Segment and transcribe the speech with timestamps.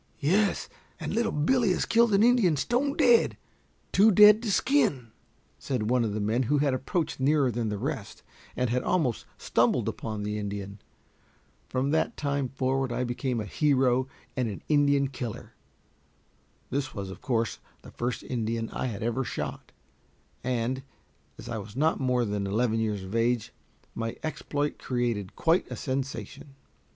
[0.19, 0.67] "Yes,
[0.99, 3.37] and little Billy has killed an Indian stone dead
[3.91, 5.11] too dead to skin,"
[5.59, 8.23] said one of the men, who had approached nearer than the rest,
[8.55, 10.81] and had almost stumbled upon the Indian.
[11.69, 15.53] From that time forward I became a hero and an Indian killer.
[16.71, 19.71] This was, of course, the first Indian I had ever shot,
[20.43, 20.81] and
[21.37, 23.53] as I was not then more than eleven years of age,
[23.93, 26.55] my exploit created quite a sensation.